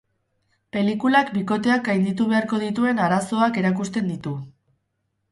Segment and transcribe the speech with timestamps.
[0.75, 4.33] Pelikulak bikoteak gainditu beharko dituen arazoak erakusten ditu.